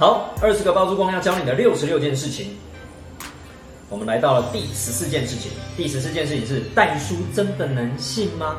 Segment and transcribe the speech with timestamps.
[0.00, 2.56] 好，二十个包租公要教你的六十六件事情，
[3.90, 5.52] 我们来到了第十四件事情。
[5.76, 8.56] 第十四件事情是代书真的能信吗？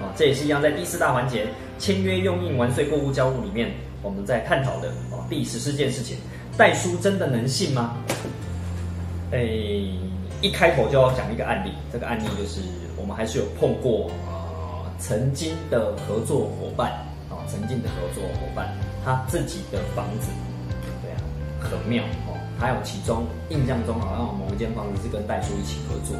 [0.00, 1.46] 啊，这也是一样，在第四大环节
[1.78, 5.20] 签约用印完税过户交物里面，我们在探讨的啊。
[5.28, 6.16] 第十四件事情，
[6.56, 7.98] 代书真的能信吗？
[9.32, 9.38] 哎，
[10.40, 12.62] 一开口就要讲一个案例，这个案例就是
[12.96, 16.90] 我们还是有碰过啊，曾经的合作伙伴
[17.28, 18.74] 啊，曾经的合作伙伴
[19.04, 20.30] 他自己的房子。
[21.60, 26.16] 很妙哦，还有其中印象中好像某一间房子是跟代叔一起合作，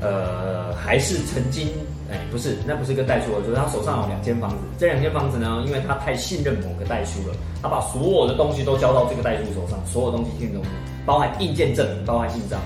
[0.00, 1.68] 呃，还是曾经
[2.10, 10.70] 哎不是，那不是跟代叔合作，他手上有两间房子，这两间房子呢，因为他太信任某个代叔了，他把所有的东西都交到这个代叔手上，所有东西信东西，
[11.04, 12.60] 包含印鉴证，包含印章，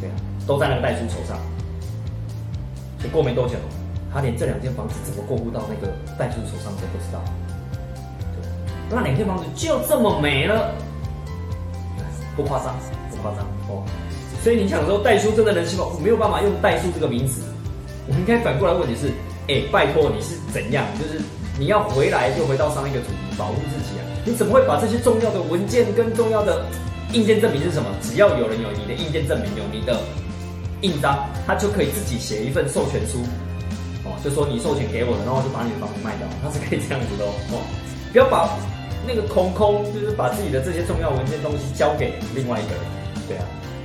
[0.00, 0.14] 对啊，
[0.46, 1.36] 都在那个代叔手上。
[3.00, 3.54] 就过没多久，
[4.12, 7.22] 他连这两间房子怎么过户到那个代叔手上都不知道。
[8.90, 10.72] 那两间房子就这么没了，
[12.36, 12.74] 不夸张，
[13.10, 13.84] 不夸张哦。
[14.42, 15.84] 所以你想说代书真的能信吗？
[15.92, 17.42] 我没有办法用代书这个名词，
[18.06, 19.10] 我们应该反过来问你是：
[19.48, 20.86] 哎，拜托你是怎样？
[20.98, 21.20] 就是
[21.58, 24.02] 你要回来就回到上一个主题，保护自己啊！
[24.24, 26.64] 你怎么会把这些重要的文件跟重要的
[27.12, 27.90] 硬件证明是什么？
[28.00, 30.00] 只要有人有你的硬件证明，有你的
[30.80, 33.18] 印章，他就可以自己写一份授权书
[34.04, 37.60] 哦，就说你授权给我的，然后就把你的房子卖掉，他是可以这样子的哦。
[38.12, 38.48] 不要把。
[39.08, 42.84] 那个空空就是把自己的这些重要文件东西交给另外一个人，
[43.26, 43.44] 对啊，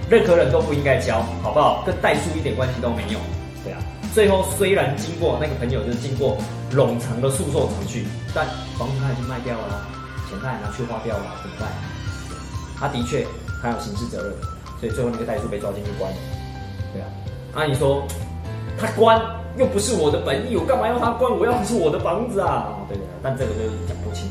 [0.10, 1.82] 任何人都不应该交，好不好？
[1.86, 3.18] 跟代数一点关系都没有，
[3.64, 3.80] 对啊。
[4.14, 6.38] 最后虽然经过那个朋友就是经过
[6.70, 8.46] 冗长的诉讼程序，但
[8.78, 9.88] 房子他已经卖掉了，
[10.30, 11.70] 钱他也拿去花掉了，怎么办？
[12.78, 13.26] 他的确
[13.62, 14.34] 他有刑事责任，
[14.82, 16.12] 所以最后那个代数被抓进去关，
[16.92, 17.08] 对啊。
[17.54, 18.04] 阿姨说
[18.78, 19.22] 他关
[19.58, 21.32] 又不是我的本意，我干嘛要他关？
[21.32, 23.04] 我要的是我的房子啊，对的。
[23.24, 24.30] 但这个就是讲不清。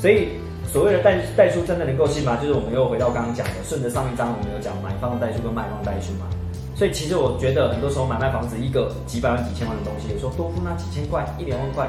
[0.00, 0.28] 所以，
[0.66, 2.38] 所谓的代代书真的能够信吗？
[2.40, 6.26] 就是我们又回到刚刚讲的，顺着上一章我们有讲买方的代书跟卖方代书嘛。
[6.74, 11.86] 所以其实我觉得很多时候买卖房子一个几百万几千万的东西，有时候多付那几千块一两万块，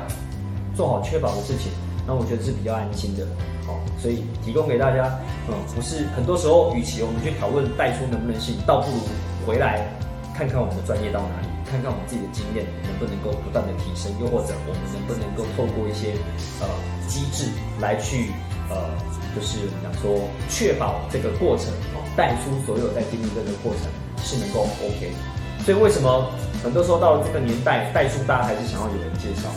[0.75, 1.71] 做好确保的事情，
[2.05, 3.25] 那我觉得是比较安心的。
[3.65, 5.07] 好，所以提供给大家，
[5.47, 8.97] 嗯，不是很多时候，与其我们去讨论代书能不能信，倒不如
[9.47, 9.87] 回来
[10.35, 16.13] 看看我们的专业到哪里，看看我们自己的经验能不能够不断的提升，又或者我们能不能够透过一些
[16.59, 16.67] 呃。
[17.11, 17.51] 机制
[17.81, 18.31] 来去，
[18.71, 18.87] 呃，
[19.35, 20.15] 就是我们讲说
[20.47, 23.83] 确保这个过程哦，带出所有在经历这个过程
[24.23, 25.11] 是能够 OK。
[25.67, 26.31] 所以为什么
[26.63, 29.51] 很多时候到了这个年代，代数大家还是想要有人介绍，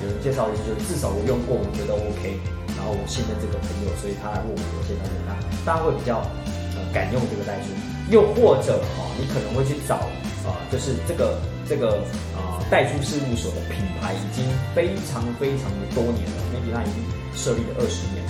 [0.00, 2.40] 有人介绍就是至少我用过，我觉得 OK，
[2.72, 5.36] 然后我信任这个朋友，所以他来问我，我介绍给他，
[5.68, 6.24] 大家会比较
[6.72, 7.76] 呃敢用这个代书。
[8.08, 10.00] 又或者哦，你可能会去找
[10.46, 11.38] 啊，就是这个
[11.68, 11.98] 这个
[12.36, 12.52] 啊。
[12.70, 14.42] 代书事务所的品牌已经
[14.74, 16.96] 非常非常的多年了，maybe 它已经
[17.36, 18.24] 设立了二十年。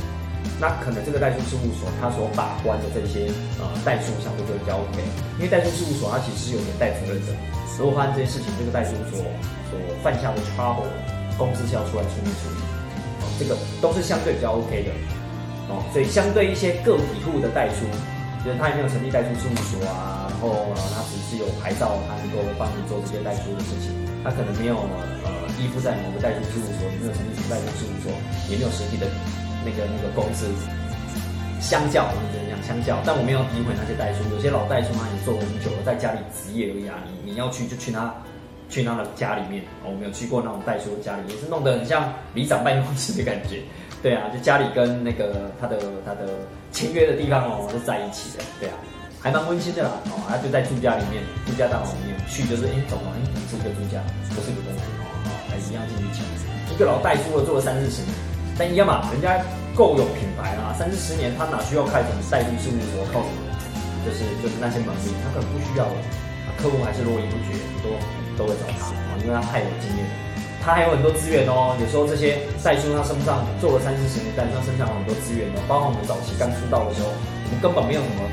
[0.59, 3.31] 那可能这个代书事务所它所把关的这些
[3.63, 4.99] 呃代书相对就比较 OK，
[5.39, 7.33] 因为代书事务所它其实是有点代责任的。
[7.79, 9.23] 如果发生这些事情，这个代书所
[9.71, 10.91] 所犯下的 trouble，
[11.39, 12.59] 公司是要出来处理处理。
[13.23, 14.91] 哦，这个都是相对比较 OK 的。
[15.71, 17.87] 哦，所以相对一些个体户的代书，
[18.45, 23.95] 就是他也没有成立代书事务所啊，然后他只是有牌照，他能够帮你做这些代书的事情。
[24.25, 24.77] 他可能没有
[25.25, 28.13] 呃依附在某个代书事务所，没有成立什么代书事务所，
[28.49, 29.07] 也没有实体的
[29.65, 30.49] 那个那个公司。
[31.61, 36.97] 相较我们只能讲相较，但我没有诋毁那些代书，有些老代书他也做了很久了，在家里职业而已啊。
[37.09, 38.13] 你你要去就去他
[38.69, 43.61] 去他的家里面，我没有去过那种代书的家里，也是弄得很像里长办公室的感觉。
[44.03, 46.29] 对啊，就家里跟那个他的他的
[46.73, 48.77] 签约的地方哦是在一起的，对啊。
[49.25, 53.97] 还蛮温馨的啦，哦，他就在住家里面，住家大楼里面去，就是哎，走了，哎，是一个住家，
[54.29, 56.21] 不是一个公司，哦，还一样进去抢。
[56.69, 58.13] 一个老带书了，做了三四十年，
[58.61, 59.41] 但一样嘛，人家
[59.73, 63.01] 够有品牌啦，三四十年，他哪需要开什么代书事务所？
[63.17, 63.41] 靠什么？
[64.05, 65.97] 就是就是那些门面，他可能不需要了，
[66.61, 67.97] 客户还是络绎不绝，很多
[68.37, 70.05] 都会找他，啊，因为他太有经验，
[70.61, 71.73] 他还有很多资源哦。
[71.81, 78.29] 有时候这些代书他身上做了三四十年，代书他身上有很多资源哦，包括我们早期刚出道的时候，我们根本没有什么。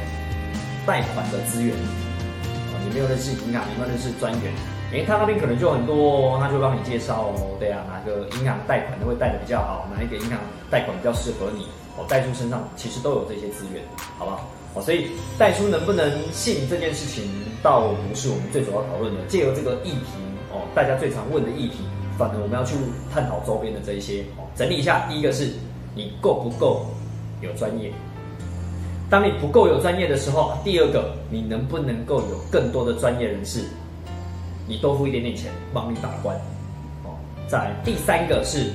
[0.91, 4.51] 贷款的资源，啊，你没有认识银行，你没有认识专员，
[4.91, 10.37] 诶，他那边可能就很多，他就帮你介绍，对啊，哪个银行贷款会贷的比较好，哪一个银行
[10.69, 11.63] 贷款比较适合你，
[11.95, 13.81] 哦，代书身上其实都有这些资源，
[14.19, 14.43] 好不好？
[14.73, 17.23] 哦，所以代书能不能信这件事情，
[17.63, 19.21] 倒不是我们最主要讨论的。
[19.29, 20.19] 借由这个议题，
[20.51, 21.85] 哦，大家最常问的议题，
[22.17, 22.75] 反而我们要去
[23.13, 25.53] 探讨周边的这一些，哦，整理一下，第一个是
[25.95, 26.85] 你够不够
[27.39, 27.93] 有专业。
[29.11, 33.65] 当你不够有专业的时候，第二个，你能不能够有更多的专业人士，
[34.65, 36.33] 你多付一点点钱帮你把关，
[37.03, 38.71] 哦，再第三个是，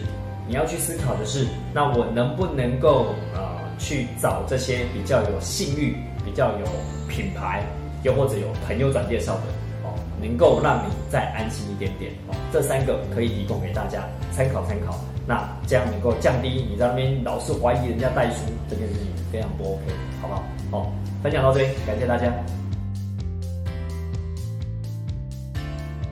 [0.46, 3.40] 你要去思考的是，那我能不能够呃
[3.78, 6.66] 去找这些比较有信誉、比较有
[7.08, 7.64] 品牌，
[8.02, 9.40] 又或者有朋友转介绍的
[9.84, 12.36] 哦，能够让你再安心一点点哦。
[12.52, 15.00] 这三个可以提供给大家参考参考。
[15.26, 19.82] 那这样能够降低你在那边老是怀疑人家代书这件事情，非常不 OK，
[20.22, 20.42] 好不好？
[20.70, 20.92] 好，
[21.22, 22.32] 分享到这里，感谢大家。